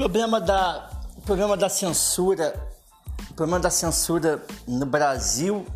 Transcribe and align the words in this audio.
problema 0.00 0.40
da, 0.40 0.88
o 1.14 1.20
problema 1.20 1.58
da 1.58 1.68
censura, 1.68 2.54
o 3.30 3.34
problema 3.34 3.60
da 3.60 3.68
censura 3.68 4.42
no 4.66 4.86
Brasil 4.86 5.66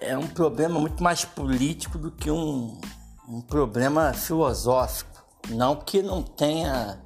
é 0.00 0.16
um 0.16 0.26
problema 0.26 0.80
muito 0.80 1.02
mais 1.02 1.22
político 1.22 1.98
do 1.98 2.10
que 2.10 2.30
um, 2.30 2.80
um 3.28 3.42
problema 3.42 4.14
filosófico. 4.14 5.22
Não 5.50 5.76
que 5.76 6.00
não 6.00 6.22
tenha 6.22 6.98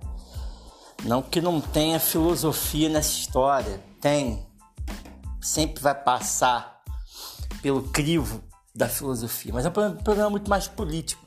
não 1.02 1.22
que 1.22 1.40
não 1.40 1.60
tenha 1.60 1.98
filosofia 1.98 2.88
nessa 2.88 3.10
história, 3.10 3.82
tem. 4.00 4.46
Sempre 5.40 5.82
vai 5.82 5.94
passar 5.94 6.82
pelo 7.60 7.82
crivo 7.82 8.44
da 8.72 8.88
filosofia, 8.88 9.52
mas 9.52 9.66
é 9.66 9.68
um 9.68 9.96
problema 9.96 10.30
muito 10.30 10.48
mais 10.48 10.68
político. 10.68 11.26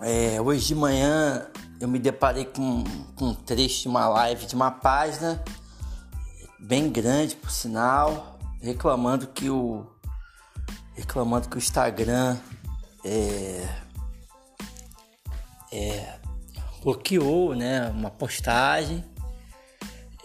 É, 0.00 0.40
hoje 0.40 0.64
de 0.64 0.74
manhã 0.76 1.50
eu 1.80 1.88
me 1.88 1.98
deparei 1.98 2.44
com, 2.44 2.84
com 3.14 3.26
um 3.26 3.34
trecho 3.34 3.82
de 3.82 3.88
uma 3.88 4.08
live 4.08 4.46
de 4.46 4.54
uma 4.54 4.70
página 4.70 5.42
bem 6.58 6.90
grande, 6.90 7.36
por 7.36 7.50
sinal, 7.50 8.38
reclamando 8.60 9.26
que 9.28 9.48
o 9.48 9.86
reclamando 10.94 11.48
que 11.48 11.56
o 11.56 11.58
Instagram 11.58 12.36
é, 13.04 13.68
é, 15.72 16.18
bloqueou 16.82 17.54
né, 17.54 17.88
uma 17.90 18.10
postagem. 18.10 19.04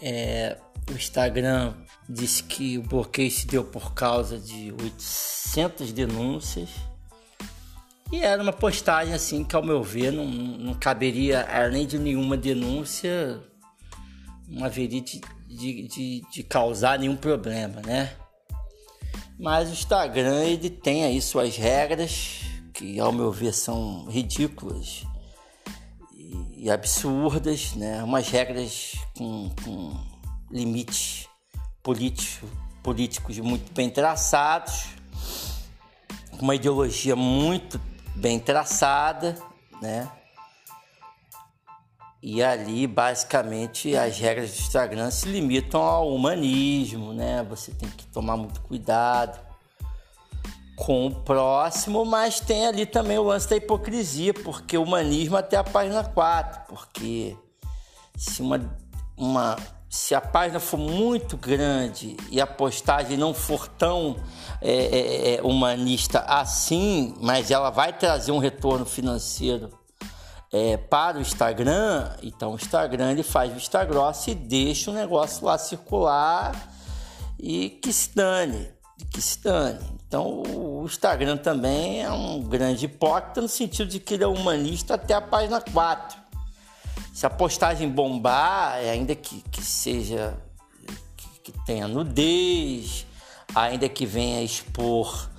É, 0.02 0.58
o 0.90 0.92
Instagram 0.92 1.74
disse 2.08 2.42
que 2.42 2.76
o 2.78 2.82
bloqueio 2.82 3.30
se 3.30 3.46
deu 3.46 3.64
por 3.64 3.94
causa 3.94 4.38
de 4.38 4.72
800 4.72 5.92
denúncias. 5.92 6.70
E 8.14 8.22
era 8.22 8.40
uma 8.40 8.52
postagem 8.52 9.12
assim 9.12 9.42
que, 9.42 9.56
ao 9.56 9.62
meu 9.64 9.82
ver, 9.82 10.12
não, 10.12 10.24
não 10.24 10.72
caberia, 10.72 11.48
além 11.50 11.84
de 11.84 11.98
nenhuma 11.98 12.36
denúncia, 12.36 13.42
não 14.46 14.64
haveria 14.64 15.00
de, 15.00 15.20
de, 15.48 15.88
de, 15.88 16.22
de 16.30 16.42
causar 16.44 16.96
nenhum 16.96 17.16
problema, 17.16 17.82
né? 17.84 18.12
Mas 19.36 19.68
o 19.68 19.72
Instagram 19.72 20.44
ele 20.44 20.70
tem 20.70 21.02
aí 21.02 21.20
suas 21.20 21.56
regras 21.56 22.42
que 22.72 23.00
ao 23.00 23.10
meu 23.10 23.32
ver 23.32 23.52
são 23.52 24.06
ridículas 24.06 25.04
e, 26.12 26.66
e 26.66 26.70
absurdas, 26.70 27.74
né? 27.74 28.00
Umas 28.04 28.28
regras 28.28 28.94
com, 29.18 29.50
com 29.64 29.92
limites 30.52 31.26
políticos, 31.82 32.48
políticos 32.80 33.36
muito 33.40 33.72
bem 33.72 33.90
traçados, 33.90 34.84
uma 36.40 36.54
ideologia 36.54 37.16
muito 37.16 37.80
bem 38.14 38.38
traçada, 38.38 39.36
né? 39.80 40.10
E 42.22 42.42
ali, 42.42 42.86
basicamente, 42.86 43.94
as 43.94 44.18
regras 44.18 44.50
do 44.50 44.60
Instagram 44.60 45.10
se 45.10 45.28
limitam 45.28 45.82
ao 45.82 46.08
humanismo, 46.08 47.12
né? 47.12 47.42
Você 47.50 47.70
tem 47.72 47.88
que 47.90 48.06
tomar 48.06 48.36
muito 48.36 48.62
cuidado 48.62 49.38
com 50.76 51.06
o 51.06 51.14
próximo, 51.14 52.04
mas 52.04 52.40
tem 52.40 52.66
ali 52.66 52.86
também 52.86 53.18
o 53.18 53.22
lance 53.22 53.48
da 53.48 53.56
hipocrisia, 53.56 54.32
porque 54.32 54.76
o 54.76 54.82
humanismo 54.82 55.36
até 55.36 55.56
a 55.56 55.64
página 55.64 56.02
4, 56.02 56.62
porque 56.66 57.36
se 58.16 58.42
uma, 58.42 58.74
uma 59.16 59.56
se 59.94 60.12
a 60.12 60.20
página 60.20 60.58
for 60.58 60.76
muito 60.76 61.36
grande 61.36 62.16
e 62.28 62.40
a 62.40 62.46
postagem 62.48 63.16
não 63.16 63.32
for 63.32 63.68
tão 63.68 64.16
é, 64.60 64.72
é, 64.72 65.34
é 65.36 65.42
humanista 65.42 66.18
assim, 66.18 67.14
mas 67.20 67.52
ela 67.52 67.70
vai 67.70 67.92
trazer 67.92 68.32
um 68.32 68.38
retorno 68.38 68.84
financeiro 68.84 69.70
é, 70.52 70.76
para 70.76 71.18
o 71.18 71.20
Instagram, 71.20 72.10
então 72.24 72.54
o 72.54 72.56
Instagram 72.56 73.12
ele 73.12 73.22
faz 73.22 73.52
vista 73.52 73.84
grossa 73.84 74.32
e 74.32 74.34
deixa 74.34 74.90
o 74.90 74.94
negócio 74.94 75.46
lá 75.46 75.56
circular 75.56 76.74
e 77.38 77.70
que 77.70 77.92
se 77.92 78.16
dane, 78.16 78.68
que 79.12 79.22
se 79.22 79.44
dane. 79.44 79.78
Então 80.08 80.42
o 80.42 80.84
Instagram 80.84 81.36
também 81.36 82.02
é 82.02 82.10
um 82.10 82.42
grande 82.42 82.86
hipócrita 82.86 83.40
no 83.40 83.48
sentido 83.48 83.90
de 83.90 84.00
que 84.00 84.14
ele 84.14 84.24
é 84.24 84.26
humanista 84.26 84.94
até 84.94 85.14
a 85.14 85.20
página 85.20 85.60
4. 85.60 86.23
Se 87.14 87.24
a 87.24 87.30
postagem 87.30 87.88
bombar, 87.88 88.76
é, 88.82 88.90
ainda 88.90 89.14
que, 89.14 89.40
que 89.42 89.62
seja 89.62 90.36
que, 91.16 91.52
que 91.52 91.64
tenha 91.64 91.86
nudez, 91.86 93.06
ainda 93.54 93.88
que 93.88 94.04
venha 94.04 94.42
expor 94.42 95.30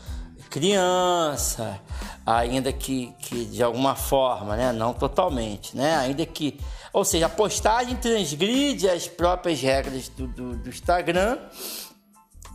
criança, 0.50 1.78
ainda 2.26 2.72
que, 2.72 3.14
que 3.20 3.44
de 3.44 3.62
alguma 3.62 3.94
forma, 3.94 4.56
né? 4.56 4.72
não 4.72 4.94
totalmente, 4.94 5.76
né? 5.76 5.98
ainda 5.98 6.26
que, 6.26 6.58
ou 6.94 7.04
seja, 7.04 7.26
a 7.26 7.30
postagem 7.30 7.98
transgride 7.98 8.90
as 8.90 9.06
próprias 9.06 9.60
regras 9.60 10.08
do, 10.08 10.28
do, 10.28 10.56
do 10.56 10.70
Instagram, 10.70 11.38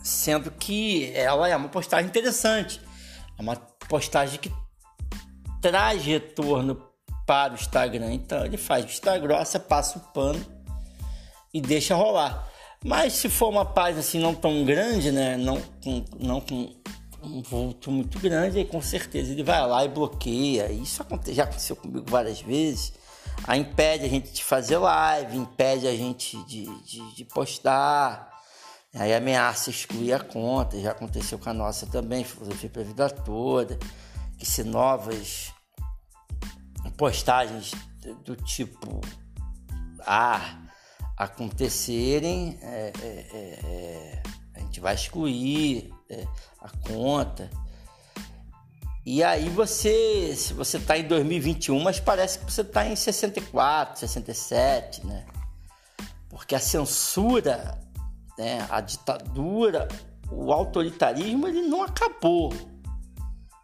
sendo 0.02 0.50
que 0.50 1.12
ela 1.14 1.47
é 1.47 1.54
uma 1.54 1.69
postagem 1.69 2.06
interessante, 2.06 2.81
é 3.38 3.42
uma 3.42 3.56
postagem 3.87 4.41
que 4.41 4.50
traz 5.60 6.02
retorno 6.02 6.90
para 7.31 7.53
o 7.53 7.55
Instagram, 7.55 8.13
então 8.13 8.45
ele 8.45 8.57
faz 8.57 8.85
vista 8.85 9.17
grossa, 9.17 9.61
passa 9.61 9.99
o 9.99 10.01
pano 10.13 10.45
e 11.55 11.61
deixa 11.61 11.95
rolar. 11.95 12.51
Mas 12.85 13.13
se 13.13 13.29
for 13.29 13.51
uma 13.51 13.65
página 13.65 14.01
assim 14.01 14.19
não 14.19 14.35
tão 14.35 14.65
grande, 14.65 15.13
né, 15.13 15.37
não 15.37 15.63
com, 15.81 16.05
não 16.19 16.41
com 16.41 16.75
um 17.23 17.41
vulto 17.41 17.89
muito 17.93 18.19
grande, 18.19 18.59
aí 18.59 18.65
com 18.65 18.83
certeza 18.83 19.31
ele 19.31 19.45
vai 19.45 19.65
lá 19.65 19.85
e 19.85 19.89
bloqueia. 19.89 20.73
Isso 20.73 21.05
já 21.29 21.45
aconteceu 21.45 21.77
comigo 21.77 22.05
várias 22.11 22.41
vezes. 22.41 22.95
Aí 23.45 23.61
impede 23.61 24.07
a 24.07 24.09
gente 24.09 24.33
de 24.33 24.43
fazer 24.43 24.79
live, 24.79 25.37
impede 25.37 25.87
a 25.87 25.95
gente 25.95 26.37
de, 26.47 26.65
de, 26.83 27.15
de 27.15 27.25
postar. 27.27 28.29
Aí 28.93 29.15
ameaça 29.15 29.71
excluir 29.71 30.15
a 30.15 30.19
conta. 30.19 30.81
Já 30.81 30.91
aconteceu 30.91 31.39
com 31.39 31.49
a 31.49 31.55
nossa 31.55 31.87
também, 31.87 32.25
filosofia 32.25 32.69
para 32.69 32.83
a 32.83 32.85
vida 32.87 33.09
toda. 33.09 33.79
Que 34.37 34.45
se 34.45 34.65
novas 34.65 35.53
postagens 37.00 37.72
do 38.27 38.37
tipo 38.37 39.00
A 40.00 40.59
acontecerem, 41.16 42.59
é, 42.61 42.93
é, 43.00 43.06
é, 43.06 43.61
é 43.65 44.22
a 44.55 44.61
gente 44.61 44.81
vai 44.81 44.94
excluir 44.94 45.91
é, 46.11 46.27
a 46.61 46.69
conta. 46.87 47.50
E 49.05 49.25
aí 49.25 49.49
você, 49.49 50.34
se 50.37 50.53
você 50.53 50.77
está 50.77 50.99
em 50.99 51.09
2021, 51.09 51.83
mas 51.83 51.99
parece 51.99 52.38
que 52.38 52.44
você 52.44 52.61
está 52.61 52.87
em 52.87 52.94
64, 52.94 54.00
67, 54.00 55.06
né? 55.06 55.25
Porque 56.28 56.55
a 56.55 56.61
censura, 56.61 57.81
né, 58.38 58.67
a 58.69 58.82
ditadura, 58.82 59.88
o 60.31 60.53
autoritarismo, 60.53 61.49
ele 61.49 61.62
não 61.62 61.82
acabou. 61.82 62.53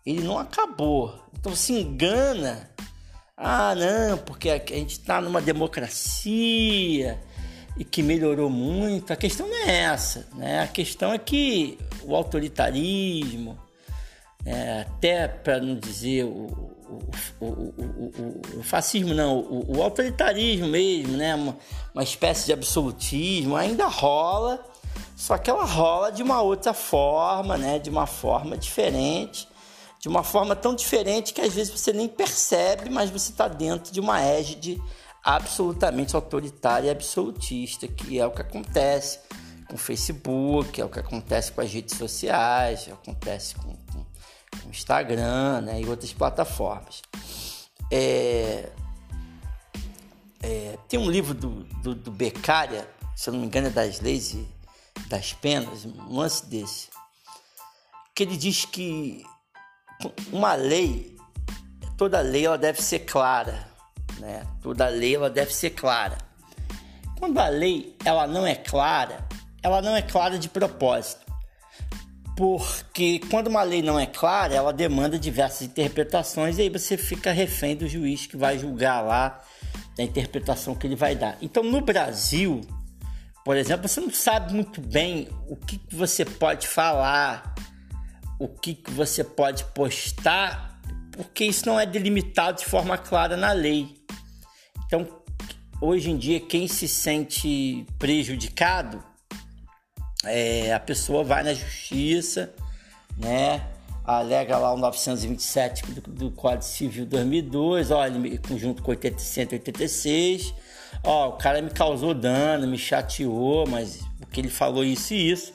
Ele 0.07 0.25
não 0.25 0.39
acabou. 0.39 1.23
Então 1.39 1.55
se 1.55 1.75
engana. 1.75 2.76
Ah, 3.37 3.75
não, 3.75 4.17
porque 4.19 4.49
a 4.49 4.59
gente 4.59 4.93
está 4.93 5.21
numa 5.21 5.43
democracia, 5.43 7.21
e 7.77 7.85
que 7.85 8.03
melhorou 8.03 8.49
muito. 8.49 9.13
A 9.13 9.17
questão 9.17 9.47
não 9.47 9.57
é 9.57 9.83
essa, 9.83 10.27
né? 10.35 10.61
A 10.63 10.67
questão 10.67 11.13
é 11.13 11.19
que 11.19 11.79
o 12.03 12.17
autoritarismo, 12.17 13.59
é, 14.45 14.81
até 14.81 15.29
para 15.29 15.61
não 15.61 15.77
dizer 15.77 16.25
o, 16.25 16.47
o, 17.39 17.45
o, 17.45 18.41
o, 18.59 18.63
fascismo, 18.63 19.13
não, 19.13 19.41
o, 19.41 19.83
autoritarismo 19.83 20.69
mesmo, 20.69 21.17
né? 21.19 21.35
Uma, 21.35 21.59
uma 21.93 22.03
espécie 22.03 22.47
de 22.47 22.55
absolutismo 22.55 23.55
ainda 23.55 23.87
rola, 23.87 24.65
só 25.15 25.37
que 25.37 25.51
ela 25.51 25.67
rola 25.67 26.11
de 26.11 26.23
uma 26.23 26.41
outra 26.41 26.73
forma, 26.73 27.59
né? 27.59 27.79
De 27.79 27.91
uma 27.91 28.07
forma 28.07 28.57
diferente 28.57 29.47
de 30.07 30.09
uma 30.09 30.23
forma 30.23 30.55
tão 30.55 30.73
diferente 30.73 31.35
que 31.35 31.41
às 31.41 31.53
vezes 31.53 31.73
você 31.73 31.93
nem 31.93 32.07
percebe, 32.07 32.89
mas 32.89 33.11
você 33.11 33.33
está 33.33 33.49
dentro 33.49 33.93
de 33.93 33.99
uma 33.99 34.21
égide 34.21 34.81
absolutamente 35.21 36.15
autoritária 36.15 36.87
e 36.87 36.91
absolutista, 36.91 37.89
que 37.89 38.17
é 38.17 38.25
o 38.25 38.31
que 38.31 38.41
acontece 38.41 39.19
com 39.67 39.75
o 39.75 39.77
Facebook, 39.77 40.81
é 40.81 40.85
o 40.85 40.89
que 40.89 41.01
acontece 41.01 41.51
com 41.51 41.61
as 41.61 41.73
redes 41.73 41.99
sociais, 41.99 42.87
é 42.87 42.93
o 42.93 42.97
que 42.99 43.11
acontece 43.11 43.57
com, 43.57 43.75
com, 43.75 44.07
com 44.63 44.69
o 44.69 44.71
Instagram 44.71 45.63
né, 45.63 45.81
e 45.81 45.89
outras 45.89 46.13
plataformas. 46.13 47.03
É, 47.91 48.71
é, 50.41 50.79
tem 50.87 51.01
um 51.01 51.11
livro 51.11 51.35
do, 51.35 51.65
do, 51.83 51.97
do 51.97 52.13
Beccaria, 52.13 52.89
se 53.17 53.29
eu 53.29 53.33
não 53.33 53.41
me 53.41 53.47
engano, 53.49 53.67
é 53.67 53.71
das 53.71 53.99
leis 53.99 54.35
e 54.35 54.47
das 55.09 55.33
penas, 55.33 55.85
um 55.85 56.17
lance 56.17 56.47
desse, 56.47 56.91
que 58.15 58.23
ele 58.23 58.37
diz 58.37 58.65
que 58.65 59.27
uma 60.33 60.55
lei, 60.55 61.17
toda 61.97 62.21
lei 62.21 62.47
ela 62.47 62.59
deve 62.59 62.83
ser 62.83 63.01
clara, 63.01 63.67
né? 64.19 64.47
Toda 64.63 64.89
lei 64.89 65.15
ela 65.15 65.31
deve 65.31 65.53
ser 65.55 65.71
clara. 65.71 66.19
Quando 67.19 67.39
a 67.39 67.49
lei 67.49 67.97
ela 68.05 68.27
não 68.27 68.47
é 68.47 68.55
clara, 68.55 69.27
ela 69.63 69.81
não 69.81 69.97
é 69.97 70.03
clara 70.03 70.39
de 70.39 70.49
propósito. 70.49 71.25
Porque 72.37 73.21
quando 73.31 73.47
uma 73.47 73.63
lei 73.63 73.81
não 73.81 73.99
é 73.99 74.05
clara, 74.05 74.55
ela 74.55 74.73
demanda 74.73 75.19
diversas 75.19 75.63
interpretações 75.63 76.59
e 76.59 76.63
aí 76.63 76.69
você 76.69 76.97
fica 76.99 77.33
refém 77.33 77.75
do 77.75 77.89
juiz 77.89 78.27
que 78.27 78.37
vai 78.37 78.59
julgar 78.59 79.01
lá 79.01 79.43
da 79.97 80.05
interpretação 80.05 80.75
que 80.75 80.87
ele 80.87 80.95
vai 80.95 81.17
dar. 81.17 81.39
Então, 81.41 81.63
no 81.63 81.81
Brasil, 81.81 82.61
por 83.43 83.57
exemplo, 83.57 83.89
você 83.89 84.01
não 84.01 84.11
sabe 84.11 84.53
muito 84.53 84.81
bem 84.81 85.29
o 85.49 85.57
que, 85.57 85.81
você 85.91 86.25
pode 86.25 86.69
falar, 86.69 87.55
o 88.39 88.49
que, 88.49 88.75
que 88.75 88.91
você 88.91 89.25
pode 89.25 89.65
postar, 89.67 90.81
porque 91.13 91.45
isso 91.45 91.67
não 91.67 91.79
é 91.79 91.87
delimitado 91.87 92.59
de 92.59 92.67
forma 92.67 92.99
clara 92.99 93.37
na 93.37 93.53
lei. 93.53 93.97
Então, 94.87 95.07
hoje 95.81 96.11
em 96.11 96.17
dia, 96.17 96.41
quem 96.41 96.69
se 96.69 96.87
sente 96.87 97.87
prejudicado, 97.99 99.03
é, 100.25 100.73
a 100.73 100.81
pessoa 100.81 101.25
vai 101.25 101.43
na 101.43 101.55
justiça, 101.55 102.53
né? 103.17 103.67
alega 104.07 104.57
lá 104.57 104.73
o 104.73 104.77
927 104.77 105.83
do, 105.87 106.01
do 106.13 106.31
Código 106.31 106.63
Civil 106.63 107.05
2002, 107.07 107.91
ó, 107.91 108.07
ele, 108.07 108.41
junto 108.57 108.83
com 108.83 108.93
186, 108.93 110.55
ó, 111.03 111.31
o 111.31 111.33
cara 111.33 111.61
me 111.61 111.71
causou 111.71 112.15
dano, 112.15 112.69
me 112.69 112.79
chateou, 112.79 113.67
mas 113.67 114.01
porque 114.21 114.41
ele 114.41 114.49
falou 114.49 114.85
isso 114.85 115.13
e 115.13 115.31
isso, 115.31 115.53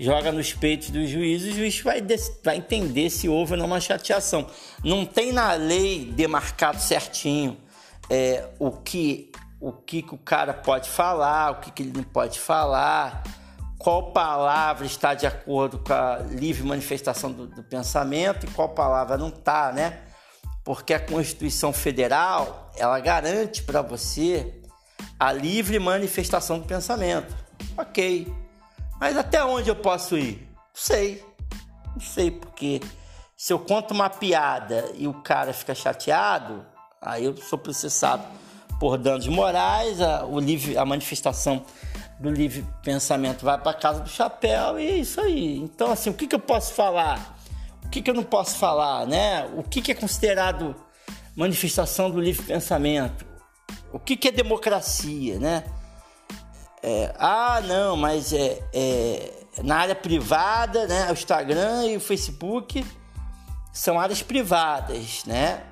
joga 0.00 0.32
nos 0.32 0.54
peitos 0.54 0.88
do 0.88 1.06
juiz, 1.06 1.42
o 1.44 1.52
juiz 1.52 1.78
vai, 1.80 2.02
vai 2.42 2.56
entender 2.56 3.10
se 3.10 3.28
houve 3.28 3.52
ou 3.52 3.58
não 3.58 3.66
uma 3.66 3.80
chateação. 3.80 4.46
Não 4.82 5.04
tem 5.04 5.30
na 5.30 5.52
lei 5.52 6.06
demarcado 6.06 6.80
certinho 6.80 7.58
é, 8.08 8.48
o 8.58 8.70
que 8.72 9.30
o 9.60 9.72
que, 9.72 10.00
que 10.00 10.14
o 10.14 10.18
cara 10.18 10.54
pode 10.54 10.88
falar, 10.88 11.50
o 11.50 11.54
que, 11.56 11.70
que 11.70 11.82
ele 11.82 11.92
não 11.94 12.02
pode 12.02 12.40
falar, 12.40 13.22
qual 13.78 14.10
palavra 14.10 14.86
está 14.86 15.12
de 15.12 15.26
acordo 15.26 15.78
com 15.78 15.92
a 15.92 16.16
livre 16.30 16.66
manifestação 16.66 17.30
do, 17.30 17.46
do 17.46 17.62
pensamento 17.62 18.46
e 18.46 18.50
qual 18.52 18.70
palavra 18.70 19.18
não 19.18 19.28
está, 19.28 19.70
né? 19.70 20.00
Porque 20.64 20.94
a 20.94 21.00
Constituição 21.00 21.74
Federal 21.74 22.70
ela 22.78 22.98
garante 23.00 23.62
para 23.62 23.82
você 23.82 24.62
a 25.18 25.30
livre 25.30 25.78
manifestação 25.78 26.58
do 26.58 26.64
pensamento. 26.64 27.36
Ok, 27.76 28.32
mas 29.00 29.16
até 29.16 29.42
onde 29.42 29.70
eu 29.70 29.76
posso 29.76 30.18
ir? 30.18 30.46
Não 30.54 30.74
sei, 30.74 31.24
não 31.94 32.00
sei 32.00 32.30
porque 32.30 32.80
se 33.34 33.52
eu 33.54 33.58
conto 33.58 33.94
uma 33.94 34.10
piada 34.10 34.92
e 34.94 35.08
o 35.08 35.14
cara 35.14 35.54
fica 35.54 35.74
chateado, 35.74 36.66
aí 37.00 37.24
eu 37.24 37.34
sou 37.38 37.58
processado 37.58 38.22
por 38.78 38.98
danos 38.98 39.26
morais, 39.26 39.98
a, 40.00 40.26
o 40.26 40.38
livre, 40.38 40.76
a 40.76 40.84
manifestação 40.84 41.64
do 42.18 42.30
livre 42.30 42.66
pensamento 42.82 43.42
vai 43.42 43.56
para 43.56 43.72
casa 43.72 44.00
do 44.00 44.08
chapéu 44.10 44.78
e 44.78 44.86
é 44.86 44.96
isso 44.96 45.18
aí. 45.20 45.56
Então, 45.56 45.90
assim, 45.90 46.10
o 46.10 46.14
que, 46.14 46.26
que 46.26 46.34
eu 46.34 46.40
posso 46.40 46.74
falar? 46.74 47.38
O 47.84 47.88
que, 47.88 48.02
que 48.02 48.10
eu 48.10 48.14
não 48.14 48.22
posso 48.22 48.58
falar, 48.58 49.06
né? 49.06 49.48
O 49.56 49.62
que, 49.62 49.80
que 49.80 49.92
é 49.92 49.94
considerado 49.94 50.76
manifestação 51.34 52.10
do 52.10 52.20
livre 52.20 52.44
pensamento? 52.44 53.24
O 53.90 53.98
que, 53.98 54.16
que 54.16 54.28
é 54.28 54.30
democracia, 54.30 55.38
né? 55.38 55.64
É, 56.82 57.14
ah, 57.18 57.60
não, 57.62 57.96
mas 57.96 58.32
é, 58.32 58.62
é, 58.72 59.32
na 59.62 59.76
área 59.76 59.94
privada, 59.94 60.86
né? 60.86 61.10
O 61.10 61.12
Instagram 61.12 61.86
e 61.86 61.96
o 61.96 62.00
Facebook 62.00 62.84
são 63.72 64.00
áreas 64.00 64.22
privadas, 64.22 65.24
né? 65.26 65.62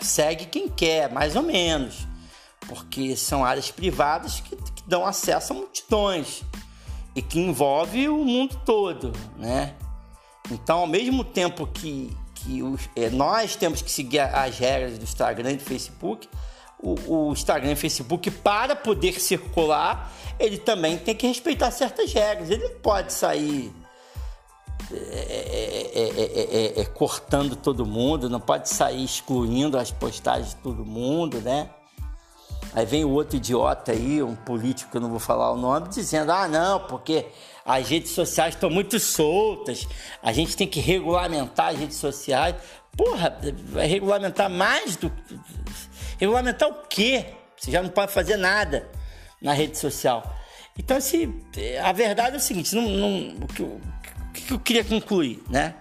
Segue 0.00 0.46
quem 0.46 0.68
quer, 0.68 1.10
mais 1.10 1.36
ou 1.36 1.42
menos, 1.42 2.06
porque 2.66 3.16
são 3.16 3.44
áreas 3.44 3.70
privadas 3.70 4.40
que 4.40 4.56
dão 4.86 5.04
acesso 5.04 5.52
a 5.52 5.56
multidões 5.56 6.42
e 7.14 7.20
que 7.20 7.38
envolve 7.40 8.08
o 8.08 8.24
mundo 8.24 8.60
todo, 8.64 9.12
né? 9.36 9.74
Então, 10.50 10.78
ao 10.78 10.86
mesmo 10.86 11.22
tempo 11.22 11.66
que, 11.66 12.16
que 12.34 12.62
os, 12.62 12.88
é, 12.96 13.10
nós 13.10 13.56
temos 13.56 13.82
que 13.82 13.90
seguir 13.90 14.20
as 14.20 14.58
regras 14.58 14.96
do 14.96 15.04
Instagram 15.04 15.52
e 15.52 15.56
do 15.56 15.64
Facebook, 15.64 16.28
o, 16.80 17.28
o, 17.28 17.32
Instagram 17.32 17.70
e 17.70 17.74
o 17.74 17.76
Facebook, 17.76 18.30
para 18.30 18.76
poder 18.76 19.20
circular, 19.20 20.12
ele 20.38 20.58
também 20.58 20.96
tem 20.96 21.14
que 21.14 21.26
respeitar 21.26 21.70
certas 21.70 22.12
regras. 22.12 22.50
Ele 22.50 22.64
não 22.64 22.80
pode 22.80 23.12
sair 23.12 23.72
é, 24.90 26.74
é, 26.76 26.80
é, 26.80 26.84
cortando 26.86 27.54
todo 27.56 27.84
mundo, 27.84 28.30
não 28.30 28.40
pode 28.40 28.68
sair 28.68 29.04
excluindo 29.04 29.76
as 29.76 29.90
postagens 29.90 30.50
de 30.50 30.56
todo 30.56 30.84
mundo, 30.84 31.40
né? 31.40 31.68
Aí 32.74 32.86
vem 32.86 33.04
o 33.04 33.10
outro 33.10 33.36
idiota 33.36 33.92
aí, 33.92 34.22
um 34.22 34.34
político 34.34 34.90
que 34.90 34.96
eu 34.96 35.00
não 35.00 35.10
vou 35.10 35.18
falar 35.18 35.52
o 35.52 35.56
nome, 35.56 35.88
dizendo: 35.88 36.30
ah, 36.30 36.46
não, 36.46 36.80
porque 36.80 37.26
as 37.64 37.88
redes 37.88 38.12
sociais 38.12 38.54
estão 38.54 38.70
muito 38.70 38.98
soltas, 38.98 39.86
a 40.22 40.32
gente 40.32 40.56
tem 40.56 40.66
que 40.66 40.80
regulamentar 40.80 41.68
as 41.68 41.78
redes 41.78 41.96
sociais. 41.96 42.56
Porra, 42.96 43.38
vai 43.70 43.86
regulamentar 43.86 44.50
mais 44.50 44.96
do. 44.96 45.12
Regulamentar 46.18 46.68
o 46.68 46.86
quê? 46.88 47.26
Você 47.56 47.70
já 47.70 47.82
não 47.82 47.90
pode 47.90 48.12
fazer 48.12 48.36
nada 48.36 48.90
na 49.40 49.52
rede 49.52 49.78
social. 49.78 50.34
Então, 50.76 50.96
assim, 50.96 51.42
a 51.82 51.92
verdade 51.92 52.36
é 52.36 52.38
o 52.38 52.42
seguinte: 52.42 52.74
não, 52.74 52.82
não, 52.82 53.44
o, 53.44 53.46
que 53.48 53.62
eu, 53.62 53.66
o 54.28 54.32
que 54.32 54.52
eu 54.52 54.60
queria 54.60 54.84
concluir, 54.84 55.42
né? 55.48 55.74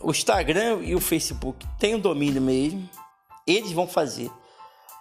O 0.00 0.10
Instagram 0.10 0.80
e 0.82 0.94
o 0.94 1.00
Facebook 1.00 1.66
têm 1.78 1.94
o 1.94 1.98
domínio 1.98 2.40
mesmo, 2.40 2.88
eles 3.46 3.72
vão 3.72 3.86
fazer 3.86 4.30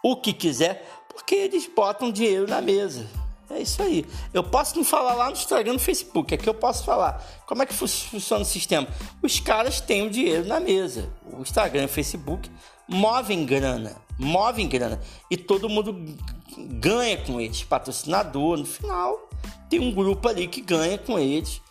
o 0.01 0.15
que 0.15 0.33
quiser, 0.33 0.85
porque 1.09 1.35
eles 1.35 1.67
botam 1.67 2.11
dinheiro 2.11 2.47
na 2.47 2.61
mesa. 2.61 3.07
É 3.49 3.61
isso 3.61 3.81
aí. 3.83 4.05
Eu 4.33 4.43
posso 4.43 4.75
não 4.75 4.83
falar 4.83 5.13
lá 5.13 5.25
no 5.27 5.33
Instagram, 5.33 5.73
no 5.73 5.79
Facebook, 5.79 6.33
aqui 6.33 6.47
eu 6.47 6.53
posso 6.53 6.83
falar. 6.83 7.23
Como 7.45 7.61
é 7.61 7.65
que 7.65 7.73
funciona 7.73 8.41
o 8.41 8.45
sistema? 8.45 8.87
Os 9.21 9.39
caras 9.39 9.79
têm 9.79 10.07
o 10.07 10.09
dinheiro 10.09 10.45
na 10.45 10.59
mesa. 10.59 11.09
O 11.31 11.41
Instagram 11.41 11.83
e 11.83 11.85
o 11.85 11.89
Facebook 11.89 12.49
movem 12.87 13.45
grana, 13.45 13.95
movem 14.17 14.67
grana. 14.67 14.99
E 15.29 15.37
todo 15.37 15.69
mundo 15.69 16.17
ganha 16.57 17.17
com 17.17 17.39
eles. 17.39 17.63
Patrocinador, 17.63 18.57
no 18.57 18.65
final, 18.65 19.29
tem 19.69 19.79
um 19.79 19.93
grupo 19.93 20.27
ali 20.27 20.47
que 20.47 20.61
ganha 20.61 20.97
com 20.97 21.17
eles. 21.17 21.61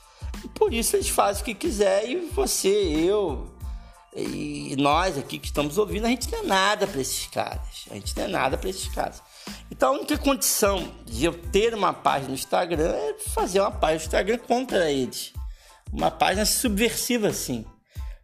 E 0.44 0.48
por 0.48 0.72
isso 0.72 0.96
eles 0.96 1.08
fazem 1.08 1.42
o 1.42 1.44
que 1.44 1.54
quiser. 1.54 2.08
E 2.08 2.16
você, 2.30 2.68
eu, 2.68 3.52
e 4.14 4.76
nós 4.78 5.16
aqui 5.16 5.38
que 5.38 5.46
estamos 5.46 5.78
ouvindo, 5.78 6.04
a 6.04 6.08
gente 6.08 6.30
não 6.30 6.40
é 6.40 6.42
nada 6.42 6.86
para 6.86 7.00
esses 7.00 7.26
caras. 7.26 7.86
A 7.90 7.94
gente 7.94 8.16
não 8.16 8.24
é 8.24 8.28
nada 8.28 8.58
para 8.58 8.68
esses 8.68 8.88
caras. 8.88 9.22
Então 9.70 9.94
a 9.94 9.98
única 9.98 10.18
condição 10.18 10.92
de 11.06 11.24
eu 11.24 11.32
ter 11.32 11.74
uma 11.74 11.94
página 11.94 12.28
no 12.28 12.34
Instagram 12.34 12.92
é 12.92 13.14
fazer 13.30 13.60
uma 13.60 13.70
página 13.70 14.00
no 14.00 14.04
Instagram 14.04 14.38
contra 14.38 14.90
eles. 14.90 15.32
Uma 15.90 16.10
página 16.10 16.44
subversiva, 16.44 17.32
sim. 17.32 17.64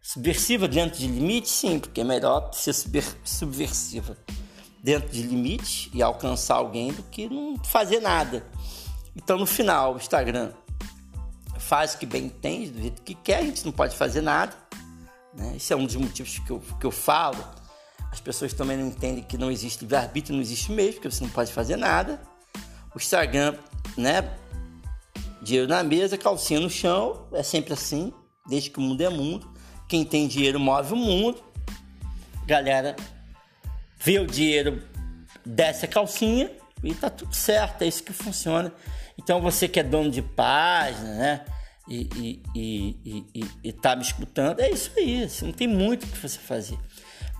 Subversiva 0.01 0.67
dentro 0.67 0.99
de 0.99 1.07
limites, 1.07 1.51
sim, 1.51 1.79
porque 1.79 2.01
é 2.01 2.03
melhor 2.03 2.51
ser 2.53 2.73
subversiva 3.23 4.17
dentro 4.81 5.09
de 5.09 5.21
limites 5.21 5.89
e 5.93 6.01
alcançar 6.01 6.55
alguém 6.55 6.93
do 6.93 7.03
que 7.03 7.29
não 7.29 7.57
fazer 7.63 7.99
nada. 7.99 8.45
Então 9.15 9.37
no 9.37 9.45
final, 9.45 9.93
o 9.93 9.97
Instagram 9.97 10.51
faz 11.57 11.93
o 11.93 11.97
que 11.97 12.05
bem 12.05 12.25
entende, 12.25 12.71
do 12.71 12.81
jeito 12.81 13.01
que 13.01 13.13
quer, 13.13 13.39
a 13.39 13.43
gente 13.43 13.65
não 13.65 13.71
pode 13.71 13.95
fazer 13.95 14.21
nada 14.21 14.55
né? 15.33 15.53
Esse 15.55 15.73
é 15.73 15.75
um 15.75 15.85
dos 15.85 15.95
motivos 15.95 16.39
que 16.39 16.51
eu, 16.51 16.61
que 16.79 16.85
eu 16.85 16.91
falo. 16.91 17.43
As 18.11 18.19
pessoas 18.19 18.53
também 18.53 18.77
não 18.77 18.87
entendem 18.87 19.23
que 19.23 19.37
não 19.37 19.51
existe 19.51 19.81
livre-arbítrio, 19.81 20.35
não 20.35 20.41
existe 20.41 20.71
mesmo, 20.71 20.93
porque 20.93 21.11
você 21.11 21.23
não 21.23 21.29
pode 21.29 21.53
fazer 21.53 21.75
nada. 21.75 22.19
O 22.93 22.97
Instagram, 22.97 23.55
né? 23.97 24.37
Dinheiro 25.41 25.69
na 25.69 25.83
mesa, 25.83 26.17
calcinha 26.17 26.59
no 26.59 26.69
chão, 26.69 27.27
é 27.31 27.43
sempre 27.43 27.73
assim, 27.73 28.11
desde 28.47 28.69
que 28.69 28.79
o 28.79 28.81
mundo 28.81 29.01
é 29.01 29.09
mundo. 29.09 29.49
Quem 29.89 30.05
tem 30.05 30.27
dinheiro 30.27 30.59
move 30.59 30.93
o 30.93 30.95
mundo. 30.95 31.43
Galera, 32.45 32.95
vê 33.97 34.19
o 34.19 34.25
dinheiro, 34.25 34.81
desce 35.45 35.83
a 35.83 35.87
calcinha 35.87 36.49
e 36.81 36.93
tá 36.93 37.09
tudo 37.09 37.35
certo, 37.35 37.81
é 37.81 37.87
isso 37.87 38.03
que 38.03 38.13
funciona. 38.13 38.71
Então 39.17 39.41
você 39.41 39.67
que 39.67 39.79
é 39.79 39.83
dono 39.83 40.09
de 40.09 40.21
página, 40.21 41.15
né? 41.15 41.45
e, 41.89 42.41
e, 42.55 43.25
e, 43.33 43.45
e, 43.63 43.73
tá 43.73 43.95
me 43.95 44.03
escutando, 44.03 44.59
é 44.59 44.69
isso 44.69 44.91
aí. 44.95 45.27
Não 45.41 45.51
tem 45.51 45.67
muito 45.67 46.03
o 46.03 46.07
que 46.07 46.17
você 46.19 46.37
fazer. 46.37 46.77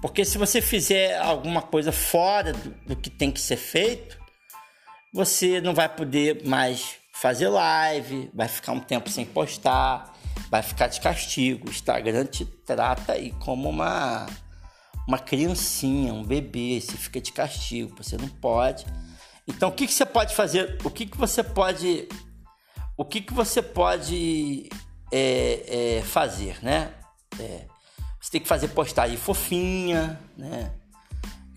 Porque 0.01 0.25
se 0.25 0.37
você 0.37 0.59
fizer 0.59 1.19
alguma 1.19 1.61
coisa 1.61 1.91
fora 1.91 2.51
do, 2.51 2.69
do 2.87 2.95
que 2.95 3.09
tem 3.09 3.31
que 3.31 3.39
ser 3.39 3.57
feito, 3.57 4.17
você 5.13 5.61
não 5.61 5.75
vai 5.75 5.87
poder 5.87 6.47
mais 6.47 6.95
fazer 7.13 7.47
live, 7.47 8.29
vai 8.33 8.47
ficar 8.47 8.71
um 8.71 8.79
tempo 8.79 9.09
sem 9.09 9.25
postar, 9.25 10.08
vai 10.49 10.61
ficar 10.61 10.87
de 10.87 10.99
castigo. 10.99 11.67
O 11.67 11.71
Instagram 11.71 12.25
te 12.25 12.45
trata 12.45 13.13
aí 13.13 13.31
como 13.39 13.69
uma, 13.69 14.25
uma 15.07 15.19
criancinha, 15.19 16.13
um 16.13 16.23
bebê, 16.23 16.79
você 16.79 16.97
fica 16.97 17.21
de 17.21 17.31
castigo, 17.31 17.95
você 17.97 18.17
não 18.17 18.27
pode. 18.27 18.85
Então, 19.47 19.69
o 19.69 19.71
que, 19.71 19.87
que 19.87 19.93
você 19.93 20.05
pode 20.05 20.35
fazer? 20.35 20.77
O 20.83 20.89
que, 20.89 21.05
que 21.05 21.17
você 21.17 21.43
pode 21.43 22.07
o 22.99 23.05
que, 23.05 23.21
que 23.21 23.33
você 23.33 23.61
pode 23.61 24.67
é, 25.09 25.99
é, 25.99 26.01
fazer, 26.03 26.61
né? 26.61 26.93
É, 27.39 27.65
você 28.19 28.31
tem 28.31 28.41
que 28.41 28.47
fazer 28.47 28.67
postagem 28.67 29.15
fofinha, 29.15 30.19
né? 30.37 30.69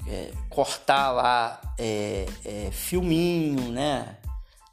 É, 0.06 0.30
cortar 0.48 1.10
lá 1.10 1.60
é, 1.76 2.26
é, 2.44 2.70
filminho, 2.70 3.72
né? 3.72 4.18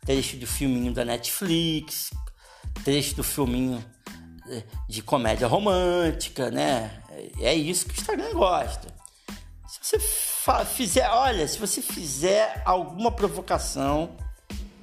Trecho 0.06 0.38
do 0.38 0.46
filminho 0.46 0.94
da 0.94 1.04
Netflix, 1.04 2.12
trecho 2.84 3.16
do 3.16 3.24
filminho 3.24 3.84
de 4.88 5.02
comédia 5.02 5.48
romântica, 5.48 6.50
né? 6.50 7.02
É 7.40 7.54
isso 7.54 7.86
que 7.86 7.92
o 7.92 7.98
Instagram 8.00 8.34
gosta. 8.34 8.88
Se 9.68 10.00
você 10.00 10.66
fizer, 10.66 11.10
olha, 11.10 11.48
se 11.48 11.60
você 11.60 11.82
fizer 11.82 12.62
alguma 12.66 13.12
provocação, 13.12 14.12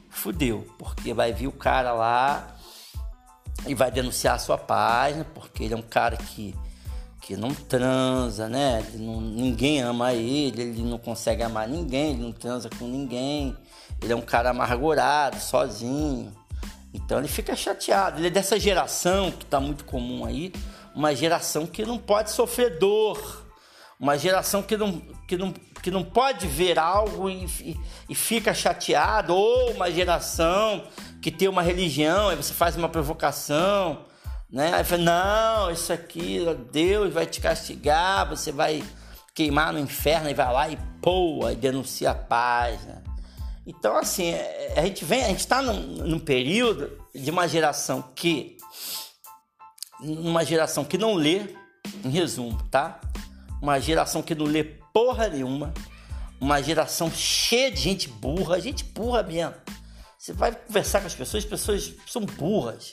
fudeu, 0.08 0.66
porque 0.78 1.12
vai 1.12 1.32
vir 1.32 1.46
o 1.46 1.52
cara 1.52 1.92
lá 1.92 2.56
e 3.66 3.74
vai 3.74 3.90
denunciar 3.90 4.36
a 4.36 4.38
sua 4.38 4.56
página, 4.58 5.24
porque 5.24 5.64
ele 5.64 5.74
é 5.74 5.76
um 5.76 5.82
cara 5.82 6.16
que, 6.16 6.54
que 7.20 7.36
não 7.36 7.54
transa, 7.54 8.48
né? 8.48 8.84
Não, 8.94 9.20
ninguém 9.20 9.80
ama 9.82 10.12
ele, 10.12 10.62
ele 10.62 10.82
não 10.82 10.98
consegue 10.98 11.42
amar 11.42 11.68
ninguém, 11.68 12.12
ele 12.12 12.22
não 12.22 12.32
transa 12.32 12.70
com 12.78 12.86
ninguém, 12.86 13.56
ele 14.00 14.12
é 14.12 14.16
um 14.16 14.22
cara 14.22 14.50
amargurado, 14.50 15.40
sozinho. 15.40 16.32
Então 16.96 17.18
ele 17.18 17.28
fica 17.28 17.54
chateado. 17.54 18.18
Ele 18.18 18.28
é 18.28 18.30
dessa 18.30 18.58
geração 18.58 19.30
que 19.30 19.44
está 19.44 19.60
muito 19.60 19.84
comum 19.84 20.24
aí, 20.24 20.52
uma 20.94 21.14
geração 21.14 21.66
que 21.66 21.84
não 21.84 21.98
pode 21.98 22.30
sofrer 22.30 22.78
dor, 22.78 23.46
uma 24.00 24.16
geração 24.16 24.62
que 24.62 24.76
não, 24.76 25.00
que 25.28 25.36
não, 25.36 25.52
que 25.82 25.90
não 25.90 26.02
pode 26.02 26.46
ver 26.46 26.78
algo 26.78 27.28
e, 27.28 27.44
e, 27.60 27.76
e 28.08 28.14
fica 28.14 28.54
chateado, 28.54 29.34
ou 29.34 29.72
uma 29.72 29.90
geração 29.90 30.84
que 31.20 31.30
tem 31.30 31.48
uma 31.48 31.62
religião, 31.62 32.28
aí 32.28 32.36
você 32.36 32.54
faz 32.54 32.76
uma 32.76 32.88
provocação, 32.88 34.04
né? 34.50 34.72
Aí 34.74 34.84
fala, 34.84 35.02
não, 35.02 35.70
isso 35.70 35.92
aqui, 35.92 36.44
Deus 36.72 37.12
vai 37.12 37.26
te 37.26 37.40
castigar, 37.40 38.28
você 38.28 38.50
vai 38.50 38.82
queimar 39.34 39.72
no 39.72 39.78
inferno 39.78 40.30
e 40.30 40.34
vai 40.34 40.52
lá 40.52 40.68
e 40.68 40.78
pô, 41.02 41.44
aí 41.44 41.56
denuncia 41.56 42.10
a 42.12 42.14
paz, 42.14 42.80
né? 42.82 43.02
Então, 43.66 43.96
assim, 43.96 44.30
é, 44.30 44.74
a 44.76 44.82
gente 44.82 45.04
vem, 45.04 45.24
a 45.24 45.28
gente 45.28 45.40
está 45.40 45.60
num, 45.60 45.80
num 46.06 46.20
período 46.20 47.04
de 47.12 47.30
uma 47.30 47.48
geração 47.48 48.00
que, 48.14 48.56
uma 50.00 50.44
geração 50.44 50.84
que 50.84 50.96
não 50.96 51.14
lê, 51.14 51.56
em 52.04 52.10
resumo, 52.10 52.62
tá? 52.70 53.00
Uma 53.60 53.80
geração 53.80 54.22
que 54.22 54.34
não 54.34 54.46
lê 54.46 54.62
porra 54.62 55.28
nenhuma, 55.28 55.74
uma 56.40 56.62
geração 56.62 57.10
cheia 57.10 57.70
de 57.70 57.80
gente 57.80 58.08
burra, 58.08 58.60
gente 58.60 58.84
burra 58.84 59.22
mesmo. 59.22 59.54
Você 60.16 60.32
vai 60.32 60.52
conversar 60.52 61.00
com 61.00 61.06
as 61.06 61.14
pessoas, 61.14 61.44
as 61.44 61.50
pessoas 61.50 61.94
são 62.06 62.22
burras. 62.22 62.92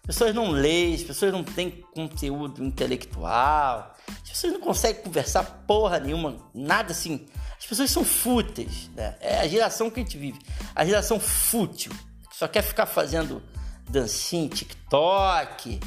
As 0.00 0.06
pessoas 0.06 0.34
não 0.34 0.50
leem, 0.50 0.94
as 0.94 1.02
pessoas 1.02 1.32
não 1.32 1.42
têm 1.42 1.82
conteúdo 1.94 2.62
intelectual, 2.62 3.94
as 4.22 4.28
pessoas 4.28 4.52
não 4.52 4.60
conseguem 4.60 5.02
conversar 5.02 5.64
porra 5.66 5.98
nenhuma, 5.98 6.36
nada 6.54 6.92
assim. 6.92 7.26
As 7.64 7.68
pessoas 7.68 7.90
são 7.90 8.04
fúteis, 8.04 8.90
né? 8.94 9.14
É 9.20 9.40
a 9.40 9.48
geração 9.48 9.90
que 9.90 9.98
a 9.98 10.02
gente 10.02 10.18
vive, 10.18 10.38
a 10.74 10.84
geração 10.84 11.18
fútil, 11.18 11.90
que 12.30 12.36
só 12.36 12.46
quer 12.46 12.60
ficar 12.60 12.84
fazendo 12.84 13.42
dancinha, 13.88 14.50
TikTok 14.50 15.80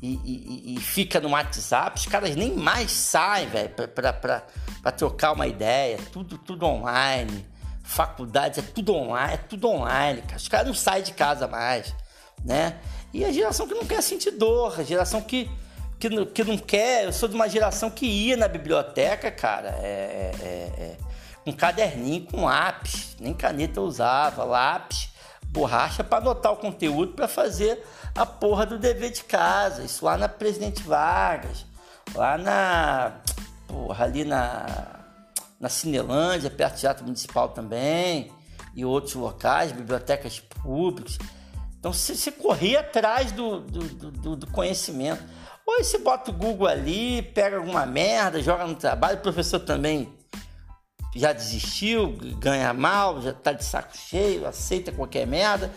e, 0.00 0.08
e, 0.24 0.74
e 0.74 0.80
fica 0.80 1.20
no 1.20 1.28
WhatsApp. 1.28 2.00
Os 2.00 2.06
caras 2.06 2.34
nem 2.34 2.54
mais 2.54 2.90
saem, 2.90 3.46
velho, 3.46 3.68
para 3.68 4.90
trocar 4.90 5.32
uma 5.32 5.46
ideia, 5.46 5.98
tudo, 6.10 6.38
tudo 6.38 6.64
online 6.64 7.46
faculdades, 7.88 8.58
é 8.58 8.62
tudo 8.62 8.94
online, 8.94 9.34
é 9.34 9.36
tudo 9.36 9.68
online, 9.68 10.22
cara. 10.22 10.36
Os 10.36 10.48
caras 10.48 10.66
não 10.66 10.74
saem 10.74 11.02
de 11.02 11.12
casa 11.12 11.46
mais, 11.46 11.94
né? 12.44 12.78
E 13.12 13.24
a 13.24 13.32
geração 13.32 13.66
que 13.66 13.74
não 13.74 13.84
quer 13.84 14.02
sentir 14.02 14.30
dor, 14.30 14.78
a 14.80 14.82
geração 14.82 15.20
que, 15.20 15.50
que, 15.98 16.26
que 16.26 16.44
não 16.44 16.56
quer. 16.56 17.04
Eu 17.04 17.12
sou 17.12 17.28
de 17.28 17.34
uma 17.34 17.48
geração 17.48 17.90
que 17.90 18.06
ia 18.06 18.36
na 18.36 18.48
biblioteca, 18.48 19.30
cara, 19.30 19.70
é, 19.80 20.32
é, 20.40 20.82
é, 20.82 20.96
com 21.48 21.52
caderninho, 21.52 22.26
com 22.26 22.44
lápis, 22.44 23.16
nem 23.18 23.32
caneta 23.32 23.80
usava, 23.80 24.44
lápis, 24.44 25.08
borracha 25.44 26.04
para 26.04 26.18
anotar 26.18 26.52
o 26.52 26.56
conteúdo 26.56 27.12
para 27.14 27.26
fazer 27.26 27.82
a 28.14 28.26
porra 28.26 28.66
do 28.66 28.78
dever 28.78 29.10
de 29.10 29.24
casa. 29.24 29.82
Isso 29.82 30.04
lá 30.04 30.18
na 30.18 30.28
Presidente 30.28 30.82
Vargas, 30.82 31.64
lá 32.14 32.36
na. 32.36 33.20
Porra, 33.66 34.04
ali 34.04 34.24
na 34.24 34.96
na 35.58 35.68
Cinelândia, 35.68 36.50
perto 36.50 36.74
do 36.74 36.80
Teatro 36.80 37.04
Municipal 37.04 37.48
também, 37.48 38.30
e 38.76 38.84
outros 38.84 39.14
locais, 39.14 39.72
bibliotecas 39.72 40.38
públicas. 40.38 41.18
Então 41.80 41.92
você, 41.92 42.14
você 42.14 42.30
correr 42.30 42.76
atrás 42.76 43.32
do, 43.32 43.60
do, 43.60 43.80
do, 44.10 44.36
do 44.36 44.46
conhecimento. 44.52 45.20
Ou 45.66 45.82
você 45.82 45.98
bota 45.98 46.30
o 46.30 46.34
Google 46.34 46.68
ali, 46.68 47.22
pega 47.22 47.56
alguma 47.56 47.84
merda, 47.84 48.40
joga 48.40 48.66
no 48.66 48.76
trabalho, 48.76 49.18
o 49.18 49.20
professor 49.20 49.58
também 49.58 50.16
já 51.18 51.32
desistiu, 51.32 52.16
ganha 52.38 52.72
mal, 52.72 53.20
já 53.20 53.32
tá 53.32 53.52
de 53.52 53.64
saco 53.64 53.96
cheio, 53.96 54.46
aceita 54.46 54.92
qualquer 54.92 55.26
merda. 55.26 55.72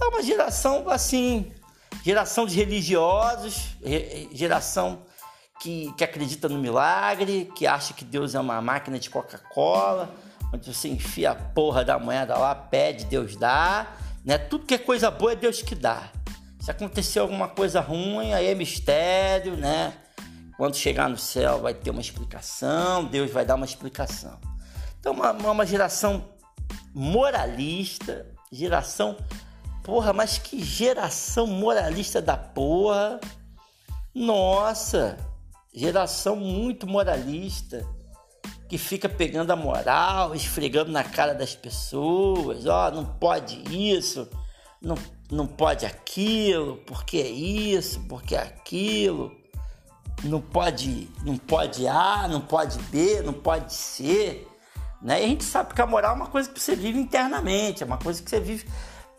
É 0.00 0.04
uma 0.06 0.22
geração 0.22 0.88
assim, 0.88 1.52
geração 2.04 2.46
de 2.46 2.56
religiosos, 2.56 3.76
geração 4.32 5.02
que, 5.60 5.92
que 5.96 6.04
acredita 6.04 6.48
no 6.48 6.58
milagre, 6.58 7.50
que 7.56 7.66
acha 7.66 7.94
que 7.94 8.04
Deus 8.04 8.34
é 8.34 8.40
uma 8.40 8.60
máquina 8.60 8.98
de 8.98 9.08
Coca-Cola, 9.10 10.14
onde 10.52 10.72
você 10.72 10.88
enfia 10.88 11.30
a 11.30 11.34
porra 11.34 11.84
da 11.84 11.98
moeda 11.98 12.36
lá, 12.36 12.54
pede, 12.54 13.04
Deus 13.04 13.36
dá. 13.36 13.86
Né? 14.24 14.38
Tudo 14.38 14.66
que 14.66 14.74
é 14.74 14.78
coisa 14.78 15.10
boa 15.10 15.32
é 15.32 15.36
Deus 15.36 15.62
que 15.62 15.74
dá. 15.74 16.10
Se 16.60 16.70
acontecer 16.70 17.18
alguma 17.18 17.48
coisa 17.48 17.80
ruim, 17.80 18.32
aí 18.32 18.46
é 18.46 18.54
mistério, 18.54 19.56
né? 19.56 19.92
Quando 20.56 20.76
chegar 20.76 21.10
no 21.10 21.18
céu 21.18 21.60
vai 21.60 21.74
ter 21.74 21.90
uma 21.90 22.00
explicação, 22.00 23.04
Deus 23.04 23.30
vai 23.30 23.44
dar 23.44 23.56
uma 23.56 23.66
explicação. 23.66 24.38
Então, 25.04 25.12
uma, 25.12 25.32
uma 25.32 25.66
geração 25.66 26.24
moralista, 26.94 28.24
geração. 28.50 29.18
Porra, 29.82 30.14
mas 30.14 30.38
que 30.38 30.64
geração 30.64 31.46
moralista 31.46 32.22
da 32.22 32.38
porra! 32.38 33.20
Nossa! 34.14 35.18
Geração 35.74 36.36
muito 36.36 36.86
moralista, 36.86 37.86
que 38.66 38.78
fica 38.78 39.06
pegando 39.06 39.50
a 39.50 39.56
moral, 39.56 40.34
esfregando 40.34 40.90
na 40.90 41.04
cara 41.04 41.34
das 41.34 41.54
pessoas, 41.54 42.64
ó, 42.64 42.88
oh, 42.88 42.90
não 42.90 43.04
pode 43.04 43.62
isso, 43.70 44.26
não, 44.80 44.96
não 45.30 45.46
pode 45.46 45.84
aquilo, 45.84 46.78
porque 46.86 47.18
é 47.18 47.28
isso, 47.28 48.00
porque 48.08 48.34
é 48.34 48.40
aquilo, 48.40 49.36
não 50.22 50.40
pode, 50.40 51.10
não 51.22 51.36
pode 51.36 51.86
A, 51.86 52.26
não 52.26 52.40
pode 52.40 52.78
B, 52.84 53.20
não 53.20 53.34
pode 53.34 53.74
C, 53.74 54.46
né? 55.04 55.20
E 55.20 55.24
a 55.24 55.28
gente 55.28 55.44
sabe 55.44 55.74
que 55.74 55.82
a 55.82 55.86
moral 55.86 56.12
é 56.12 56.16
uma 56.16 56.26
coisa 56.28 56.48
que 56.48 56.58
você 56.58 56.74
vive 56.74 56.98
internamente, 56.98 57.82
é 57.82 57.86
uma 57.86 57.98
coisa 57.98 58.22
que 58.22 58.30
você 58.30 58.40
vive 58.40 58.66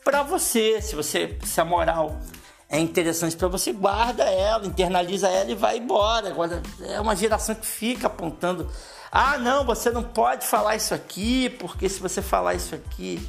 para 0.04 0.24
você. 0.24 0.82
Se 0.82 0.96
você 0.96 1.38
se 1.46 1.62
a 1.62 1.64
moral 1.64 2.20
é 2.68 2.80
interessante 2.80 3.38
para 3.38 3.48
você, 3.48 3.72
guarda 3.72 4.24
ela, 4.24 4.66
internaliza 4.66 5.30
ela 5.30 5.52
e 5.52 5.56
vai 5.56 5.78
embora. 5.78 6.30
Agora, 6.30 6.62
é 6.82 7.00
uma 7.00 7.16
geração 7.16 7.54
que 7.54 7.68
fica 7.68 8.08
apontando: 8.08 8.68
ah, 9.12 9.38
não, 9.38 9.64
você 9.64 9.92
não 9.92 10.02
pode 10.02 10.48
falar 10.48 10.76
isso 10.76 10.96
aqui, 10.96 11.52
porque 11.52 11.88
se 11.88 12.00
você 12.00 12.20
falar 12.20 12.56
isso 12.56 12.74
aqui 12.74 13.22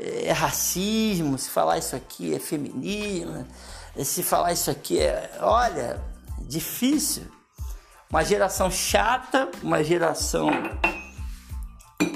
é 0.00 0.32
racismo, 0.32 1.38
se 1.38 1.48
falar 1.48 1.78
isso 1.78 1.94
aqui 1.94 2.34
é 2.34 2.40
feminismo, 2.40 3.46
se 4.04 4.24
falar 4.24 4.52
isso 4.52 4.68
aqui 4.68 4.98
é. 4.98 5.30
Olha, 5.40 6.00
difícil. 6.40 7.22
Uma 8.10 8.24
geração 8.24 8.68
chata, 8.68 9.48
uma 9.62 9.84
geração 9.84 10.50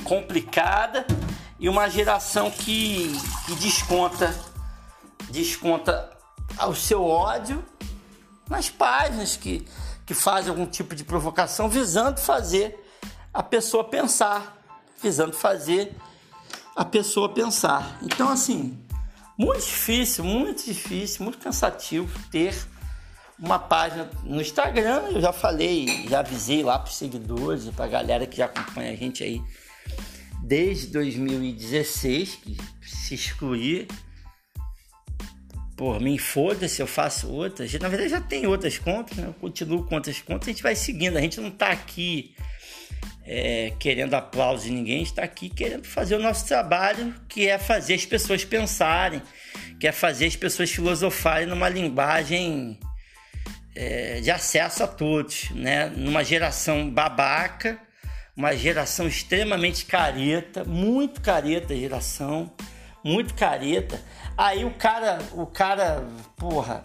complicada 0.04 1.06
e 1.58 1.68
uma 1.68 1.88
geração 1.88 2.50
que, 2.50 3.12
que 3.46 3.54
desconta 3.56 4.34
desconta 5.30 6.10
ao 6.58 6.74
seu 6.74 7.04
ódio 7.04 7.64
nas 8.48 8.68
páginas 8.68 9.36
que, 9.36 9.66
que 10.04 10.14
fazem 10.14 10.50
algum 10.50 10.66
tipo 10.66 10.94
de 10.94 11.04
provocação 11.04 11.68
visando 11.68 12.20
fazer 12.20 12.78
a 13.32 13.42
pessoa 13.42 13.82
pensar, 13.84 14.58
visando 15.02 15.32
fazer 15.32 15.96
a 16.76 16.84
pessoa 16.84 17.30
pensar. 17.30 17.98
Então, 18.02 18.28
assim, 18.28 18.78
muito 19.38 19.64
difícil, 19.64 20.24
muito 20.24 20.64
difícil, 20.66 21.24
muito 21.24 21.38
cansativo 21.38 22.10
ter 22.30 22.54
uma 23.38 23.58
página 23.58 24.10
no 24.22 24.40
Instagram. 24.40 25.02
Eu 25.12 25.20
já 25.20 25.32
falei, 25.32 26.06
já 26.08 26.20
avisei 26.20 26.62
lá 26.62 26.78
para 26.78 26.90
os 26.90 26.96
seguidores, 26.96 27.68
para 27.70 27.86
a 27.86 27.88
galera 27.88 28.26
que 28.26 28.36
já 28.36 28.44
acompanha 28.44 28.92
a 28.92 28.96
gente 28.96 29.24
aí 29.24 29.42
desde 30.42 30.88
2016, 30.88 32.36
que 32.36 32.56
se 32.82 33.14
excluir 33.14 33.86
por 35.76 36.00
mim, 36.00 36.18
foda-se, 36.18 36.80
eu 36.80 36.86
faço 36.86 37.28
outras. 37.28 37.72
Na 37.74 37.88
verdade, 37.88 38.10
já 38.10 38.20
tem 38.20 38.46
outras 38.46 38.78
contas, 38.78 39.16
né? 39.16 39.26
eu 39.26 39.34
continuo 39.34 39.84
com 39.84 39.94
outras 39.94 40.20
contas, 40.20 40.48
a 40.48 40.52
gente 40.52 40.62
vai 40.62 40.76
seguindo. 40.76 41.16
A 41.16 41.20
gente 41.20 41.40
não 41.40 41.48
está 41.48 41.70
aqui 41.70 42.34
é, 43.24 43.72
querendo 43.78 44.14
aplauso 44.14 44.64
de 44.64 44.70
ninguém, 44.70 44.96
a 44.96 44.98
gente 44.98 45.08
está 45.08 45.22
aqui 45.22 45.48
querendo 45.48 45.86
fazer 45.86 46.16
o 46.16 46.20
nosso 46.20 46.46
trabalho, 46.46 47.14
que 47.28 47.48
é 47.48 47.58
fazer 47.58 47.94
as 47.94 48.04
pessoas 48.04 48.44
pensarem, 48.44 49.22
que 49.80 49.86
é 49.86 49.92
fazer 49.92 50.26
as 50.26 50.36
pessoas 50.36 50.70
filosofarem 50.70 51.46
numa 51.46 51.68
linguagem 51.68 52.78
é, 53.74 54.20
de 54.20 54.30
acesso 54.30 54.84
a 54.84 54.86
todos, 54.86 55.50
né? 55.50 55.86
Numa 55.86 56.22
geração 56.22 56.90
babaca, 56.90 57.80
uma 58.36 58.56
geração 58.56 59.06
extremamente 59.06 59.84
careta, 59.84 60.64
muito 60.64 61.20
careta 61.20 61.76
geração, 61.76 62.50
muito 63.04 63.34
careta 63.34 64.00
Aí 64.36 64.64
o 64.64 64.70
cara, 64.72 65.18
o 65.32 65.46
cara, 65.46 66.06
porra, 66.36 66.82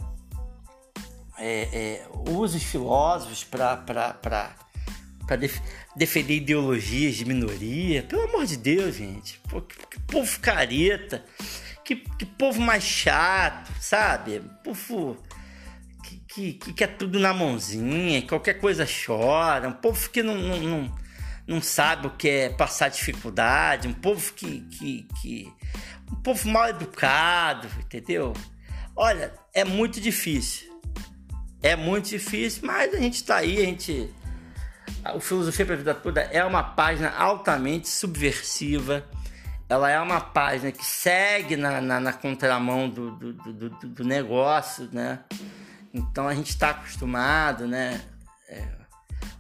é, 1.38 1.70
é, 1.72 2.08
usa 2.30 2.58
os 2.58 2.64
filósofos 2.64 3.44
para 3.44 4.56
def 5.40 5.60
defender 5.96 6.36
ideologias 6.36 7.16
de 7.16 7.26
minoria. 7.26 8.04
Pelo 8.04 8.24
amor 8.24 8.46
de 8.46 8.58
Deus, 8.58 8.96
gente. 8.96 9.40
Pô, 9.50 9.62
que, 9.62 9.76
que, 9.88 10.00
povo 10.02 10.40
careta. 10.40 11.24
Que, 11.84 11.96
que, 11.96 12.26
povo 12.26 12.60
mais 12.60 12.84
chato, 12.84 13.72
sabe? 13.80 14.42
Povo 14.62 15.18
que, 16.04 16.18
que, 16.28 16.54
que 16.54 16.74
quer 16.74 16.98
tudo 16.98 17.18
na 17.18 17.34
mãozinha, 17.34 18.22
qualquer 18.28 18.56
coisa 18.56 18.86
chora. 18.86 19.70
Um 19.70 19.74
povo 19.74 20.10
que 20.10 20.22
não, 20.22 20.36
não, 20.36 20.60
não, 20.60 20.96
não 21.48 21.62
sabe 21.62 22.08
o 22.08 22.12
que 22.12 22.30
é 22.30 22.50
passar 22.50 22.90
dificuldade. 22.90 23.88
Um 23.88 23.94
povo 23.94 24.34
que, 24.34 24.62
que, 24.62 25.08
que. 25.22 25.54
Um 26.12 26.16
povo 26.16 26.48
mal 26.50 26.70
educado, 26.70 27.68
entendeu? 27.80 28.34
Olha, 28.96 29.34
é 29.54 29.64
muito 29.64 30.02
difícil. 30.02 30.68
É 31.62 31.76
muito 31.76 32.10
difícil, 32.10 32.64
mas 32.66 32.94
a 32.94 32.98
gente 32.98 33.16
está 33.16 33.38
aí, 33.38 33.58
a 33.60 33.66
gente 33.66 34.14
o 35.16 35.20
Filosofia 35.20 35.66
para 35.66 35.76
a 35.76 35.78
Vida 35.78 35.94
Toda 35.94 36.22
é 36.22 36.44
uma 36.44 36.64
página 36.64 37.10
altamente 37.10 37.88
subversiva. 37.88 39.06
Ela 39.70 39.90
é 39.92 40.00
uma 40.00 40.22
página 40.22 40.72
que 40.72 40.86
segue 40.86 41.58
na, 41.58 41.82
na, 41.82 42.00
na 42.00 42.14
contramão 42.14 42.90
do, 42.90 43.12
do, 43.12 43.34
do, 43.34 43.70
do, 43.70 44.04
negócio, 44.04 44.90
né? 44.94 45.20
Então 45.94 46.28
a 46.28 46.34
gente 46.34 46.50
está 46.50 46.70
acostumado, 46.70 47.68
né? 47.68 48.02
É, 48.48 48.66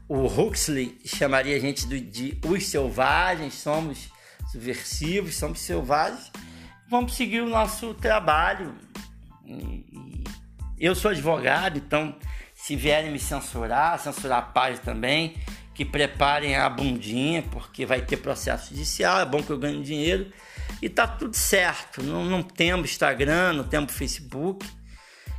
o 0.07 0.25
Huxley 0.25 0.97
chamaria 1.05 1.55
a 1.55 1.59
gente 1.59 1.85
de, 1.87 2.37
os 2.45 2.65
selvagens, 2.65 3.55
somos 3.55 4.09
subversivos, 4.51 5.35
somos 5.35 5.59
selvagens. 5.59 6.31
Vamos 6.89 7.15
seguir 7.15 7.41
o 7.41 7.49
nosso 7.49 7.93
trabalho. 7.93 8.73
Eu 10.79 10.95
sou 10.95 11.11
advogado, 11.11 11.77
então 11.77 12.15
se 12.55 12.75
vierem 12.75 13.11
me 13.11 13.19
censurar, 13.19 13.99
censurar 13.99 14.39
a 14.39 14.41
página 14.41 14.81
também, 14.83 15.35
que 15.73 15.83
preparem 15.83 16.55
a 16.55 16.69
bundinha, 16.69 17.43
porque 17.43 17.85
vai 17.85 18.01
ter 18.01 18.17
processo 18.17 18.69
judicial, 18.69 19.19
é 19.19 19.25
bom 19.25 19.43
que 19.43 19.49
eu 19.49 19.59
ganhe 19.59 19.83
dinheiro. 19.83 20.31
E 20.81 20.89
tá 20.89 21.07
tudo 21.07 21.35
certo. 21.35 22.03
Não, 22.03 22.23
não 22.25 22.43
temos 22.43 22.91
Instagram, 22.91 23.53
não 23.53 23.63
temos 23.63 23.93
Facebook. 23.93 24.65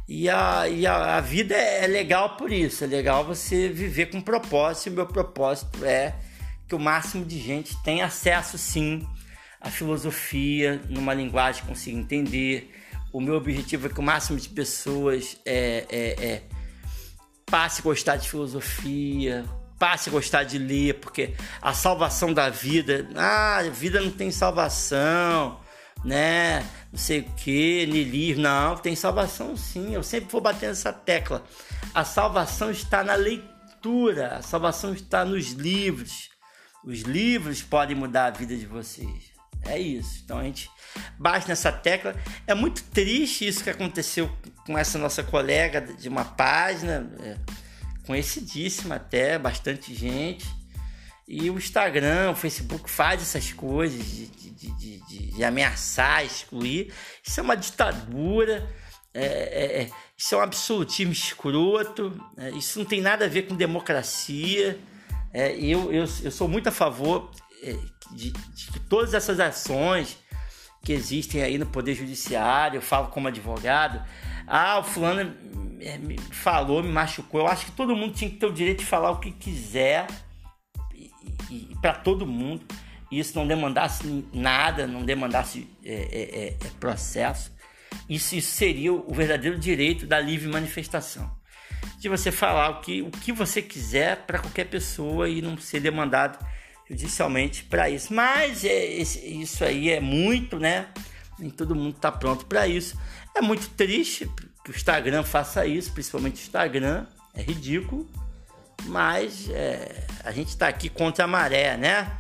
E 0.09 0.29
a, 0.31 0.67
e 0.67 0.87
a, 0.87 1.19
a 1.19 1.21
vida 1.21 1.55
é, 1.55 1.85
é 1.85 1.87
legal 1.87 2.37
por 2.37 2.51
isso. 2.51 2.83
É 2.83 2.87
legal 2.87 3.25
você 3.25 3.69
viver 3.69 4.07
com 4.07 4.21
propósito. 4.21 4.87
E 4.87 4.91
o 4.91 4.95
meu 4.95 5.07
propósito 5.07 5.85
é 5.85 6.15
que 6.67 6.75
o 6.75 6.79
máximo 6.79 7.25
de 7.25 7.39
gente 7.39 7.77
tenha 7.83 8.07
acesso, 8.07 8.57
sim, 8.57 9.07
à 9.61 9.71
filosofia, 9.71 10.81
numa 10.89 11.13
linguagem 11.13 11.63
que 11.63 11.69
consiga 11.69 11.99
entender. 11.99 12.75
O 13.13 13.21
meu 13.21 13.35
objetivo 13.35 13.87
é 13.87 13.91
que 13.91 14.01
o 14.01 14.03
máximo 14.03 14.39
de 14.39 14.49
pessoas 14.49 15.39
é, 15.45 15.87
é, 15.91 16.25
é 16.25 16.43
passe 17.45 17.81
a 17.81 17.85
gostar 17.85 18.17
de 18.17 18.29
filosofia, 18.29 19.45
passe 19.79 20.09
a 20.09 20.13
gostar 20.13 20.45
de 20.45 20.59
ler, 20.59 20.95
porque 20.95 21.35
a 21.61 21.73
salvação 21.73 22.33
da 22.33 22.51
vida, 22.51 23.09
ah, 23.15 23.59
a 23.59 23.63
vida 23.71 24.01
não 24.01 24.11
tem 24.11 24.31
salvação, 24.31 25.59
né? 26.05 26.61
Não 26.93 26.99
sei 26.99 27.21
o 27.21 27.25
que, 27.33 27.87
nilismo, 27.87 28.43
não, 28.43 28.77
tem 28.77 28.95
salvação 28.95 29.57
sim, 29.57 29.95
eu 29.95 30.03
sempre 30.03 30.31
vou 30.31 30.41
bater 30.41 30.69
nessa 30.69 30.93
tecla. 30.93 31.45
A 31.95 32.05
salvação 32.05 32.71
está 32.71 33.03
na 33.03 33.15
leitura, 33.15 34.37
a 34.37 34.43
salvação 34.43 34.93
está 34.93 35.25
nos 35.25 35.53
livros. 35.53 36.31
Os 36.85 37.01
livros 37.01 37.63
podem 37.63 37.97
mudar 37.97 38.27
a 38.27 38.31
vida 38.31 38.57
de 38.57 38.67
vocês. 38.67 39.33
É 39.65 39.79
isso. 39.79 40.23
Então 40.25 40.39
a 40.39 40.45
gente 40.45 40.71
bate 41.19 41.49
nessa 41.49 41.73
tecla. 41.73 42.15
É 42.47 42.55
muito 42.55 42.83
triste 42.85 43.47
isso 43.47 43.63
que 43.63 43.71
aconteceu 43.71 44.31
com 44.65 44.79
essa 44.79 44.97
nossa 44.99 45.23
colega 45.23 45.81
de 45.81 46.09
uma 46.09 46.25
página. 46.25 47.11
É 47.21 47.69
conhecidíssima 48.09 48.95
até, 48.95 49.39
bastante 49.39 49.95
gente. 49.95 50.47
E 51.29 51.51
o 51.51 51.59
Instagram, 51.59 52.31
o 52.31 52.35
Facebook 52.35 52.89
faz 52.89 53.21
essas 53.21 53.53
coisas 53.53 54.03
de, 54.03 54.27
de, 54.29 54.71
de, 54.71 55.33
de 55.33 55.45
ameaçar, 55.45 56.25
excluir. 56.25 56.91
Isso 57.23 57.39
é 57.39 57.43
uma 57.43 57.55
ditadura, 57.55 58.67
é, 59.13 59.27
é, 59.27 59.83
é 59.83 59.91
isso 60.17 60.35
é 60.35 60.39
um 60.39 60.41
absolutismo 60.41 61.13
escroto, 61.13 62.19
é, 62.35 62.51
isso 62.53 62.79
não 62.79 62.87
tem 62.87 63.03
nada 63.03 63.27
a 63.27 63.29
ver 63.29 63.43
com 63.43 63.55
democracia. 63.55 64.81
É, 65.31 65.55
eu, 65.55 65.93
eu, 65.93 66.07
eu 66.23 66.31
sou 66.31 66.49
muito 66.49 66.71
a 66.71 66.73
favor 66.73 67.31
é, 67.63 67.77
de, 68.13 68.33
todas 68.89 69.13
essas 69.13 69.39
ações 69.39 70.17
que 70.83 70.95
existem 70.95 71.43
aí 71.43 71.59
no 71.59 71.67
Poder 71.67 71.95
Judiciário, 71.95 72.79
eu 72.79 72.83
falo 72.83 73.09
como 73.09 73.29
advogado, 73.29 74.03
ah, 74.47 74.79
o 74.79 74.83
fulano 74.83 75.37
me 76.01 76.17
falou, 76.33 76.83
me 76.83 76.91
machucou. 76.91 77.43
Eu 77.43 77.47
acho 77.47 77.67
que 77.67 77.73
todo 77.73 77.95
mundo 77.95 78.15
tinha 78.15 78.31
que 78.31 78.37
ter 78.37 78.47
o 78.47 78.53
direito 78.53 78.79
de 78.79 78.87
falar 78.87 79.11
o 79.11 79.21
que 79.21 79.31
quiser 79.31 80.07
e, 81.51 81.75
para 81.81 81.95
todo 81.95 82.27
mundo. 82.27 82.65
E 83.11 83.19
isso 83.19 83.39
não 83.39 83.47
demandasse 83.47 84.25
nada, 84.33 84.87
não 84.87 85.05
demandasse 85.05 85.67
é, 85.85 85.93
é, 85.93 85.95
é, 85.95 86.49
é, 86.49 86.71
processo. 86.79 87.53
Isso, 88.09 88.37
isso 88.37 88.53
seria 88.53 88.93
o 88.93 89.13
verdadeiro 89.13 89.59
direito 89.59 90.07
da 90.07 90.21
livre 90.21 90.49
manifestação. 90.49 91.31
De 91.99 92.09
você 92.09 92.31
falar 92.31 92.71
o 92.71 92.81
que, 92.81 93.03
o 93.03 93.11
que 93.11 93.33
você 93.33 93.63
quiser 93.63 94.25
para 94.27 94.39
qualquer 94.39 94.65
pessoa 94.65 95.29
e 95.29 95.41
não 95.41 95.57
ser 95.57 95.81
demandado 95.81 96.39
judicialmente 96.89 97.65
para 97.65 97.89
isso. 97.89 98.13
Mas 98.13 98.65
é, 98.65 98.85
isso 98.87 99.65
aí 99.65 99.91
é 99.91 100.01
muito, 100.01 100.59
né? 100.59 100.89
Nem 101.39 101.51
todo 101.51 101.75
mundo 101.75 101.97
está 101.97 102.11
pronto 102.11 102.47
para 102.47 102.67
isso. 102.67 102.99
É 103.35 103.41
muito 103.41 103.69
triste 103.71 104.29
que 104.65 104.71
o 104.71 104.75
Instagram 104.75 105.23
faça 105.23 105.67
isso, 105.67 105.93
principalmente 105.93 106.37
o 106.37 106.43
Instagram. 106.43 107.07
É 107.35 107.43
ridículo. 107.43 108.09
Mas 108.85 109.49
é, 109.51 110.07
a 110.25 110.33
gente 110.33 110.49
está 110.49 110.69
aqui 110.69 110.89
contra 110.89 111.25
a 111.25 111.29
maré, 111.29 111.77
né? 111.77 112.19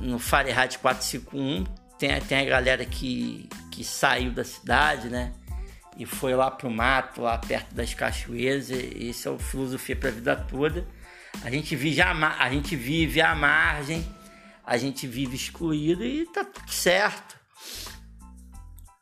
No 0.00 0.18
Fahrenheit 0.18 0.78
451 0.78 1.64
tem, 1.98 2.20
tem 2.22 2.38
a 2.38 2.44
galera 2.44 2.84
que, 2.84 3.48
que 3.72 3.84
saiu 3.84 4.30
da 4.30 4.44
cidade, 4.44 5.08
né? 5.08 5.32
E 5.96 6.06
foi 6.06 6.34
lá 6.34 6.48
pro 6.50 6.70
mato, 6.70 7.22
lá 7.22 7.36
perto 7.38 7.74
das 7.74 7.92
cachoeiras. 7.92 8.70
Isso 8.70 9.28
é 9.28 9.32
o 9.32 9.38
filosofia 9.38 9.96
para 9.96 10.10
a 10.10 10.12
vida 10.12 10.36
toda. 10.36 10.86
A 11.42 11.50
gente 11.50 11.74
vive 11.74 12.00
a, 12.00 12.12
a 12.12 12.50
gente 12.50 12.76
vive 12.76 13.20
à 13.20 13.34
margem, 13.34 14.06
a 14.64 14.76
gente 14.76 15.06
vive 15.06 15.34
excluído 15.34 16.04
e 16.04 16.24
tá 16.26 16.44
tudo 16.44 16.70
certo. 16.70 17.36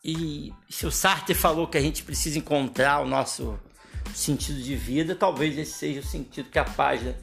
E 0.02 0.54
se 0.70 0.86
o 0.86 0.90
Sartre 0.90 1.34
falou 1.34 1.66
que 1.66 1.76
a 1.76 1.80
gente 1.80 2.02
precisa 2.02 2.38
encontrar 2.38 3.00
o 3.00 3.06
nosso 3.06 3.58
sentido 4.14 4.60
de 4.60 4.76
vida, 4.76 5.14
talvez 5.14 5.56
esse 5.58 5.72
seja 5.72 6.00
o 6.00 6.04
sentido 6.04 6.50
que 6.50 6.58
a 6.58 6.64
página 6.64 7.14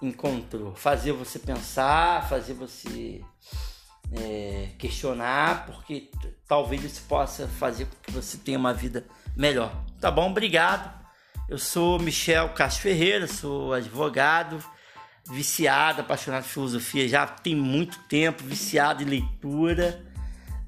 encontrou. 0.00 0.74
Fazer 0.74 1.12
você 1.12 1.38
pensar, 1.38 2.28
fazer 2.28 2.54
você 2.54 3.20
é, 4.12 4.68
questionar, 4.78 5.66
porque 5.66 6.10
talvez 6.46 6.84
isso 6.84 7.02
possa 7.08 7.48
fazer 7.48 7.86
com 7.86 7.96
que 8.02 8.12
você 8.12 8.36
tenha 8.38 8.58
uma 8.58 8.74
vida 8.74 9.06
melhor. 9.36 9.84
Tá 10.00 10.10
bom? 10.10 10.30
Obrigado. 10.30 10.92
Eu 11.48 11.58
sou 11.58 11.98
Michel 11.98 12.50
Castro 12.50 12.82
Ferreira, 12.82 13.26
sou 13.26 13.72
advogado, 13.74 14.62
viciado, 15.28 16.00
apaixonado 16.00 16.44
por 16.44 16.50
filosofia 16.50 17.08
já 17.08 17.26
tem 17.26 17.54
muito 17.54 17.98
tempo, 18.08 18.42
viciado 18.44 19.02
em 19.02 19.06
leitura. 19.06 20.04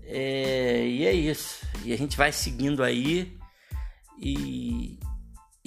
É, 0.04 0.86
e 0.86 1.06
é 1.06 1.12
isso. 1.12 1.66
E 1.84 1.92
a 1.92 1.96
gente 1.96 2.16
vai 2.16 2.30
seguindo 2.30 2.82
aí. 2.82 3.36
E, 4.18 4.98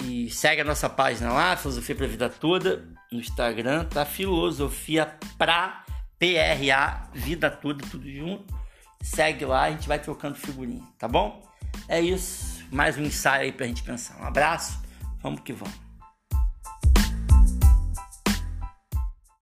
e 0.04 0.30
segue 0.30 0.62
a 0.62 0.64
nossa 0.64 0.88
página 0.88 1.32
lá, 1.32 1.56
Filosofia 1.56 1.94
pra 1.94 2.06
Vida 2.06 2.28
Toda, 2.28 2.88
no 3.10 3.18
Instagram, 3.18 3.84
tá? 3.84 4.04
Filosofia 4.04 5.14
pra 5.36 5.84
PRA 6.18 7.08
Vida 7.14 7.50
Toda, 7.50 7.84
tudo 7.86 8.10
junto. 8.10 8.54
Segue 9.02 9.44
lá, 9.44 9.62
a 9.64 9.70
gente 9.70 9.88
vai 9.88 9.98
trocando 9.98 10.34
figurinha, 10.34 10.84
tá 10.98 11.08
bom? 11.08 11.42
É 11.88 12.00
isso. 12.00 12.64
Mais 12.70 12.96
um 12.96 13.02
ensaio 13.02 13.44
aí 13.44 13.52
pra 13.52 13.66
gente 13.66 13.82
pensar. 13.82 14.20
Um 14.20 14.26
abraço, 14.26 14.78
vamos 15.20 15.40
que 15.40 15.52
vamos. 15.52 15.89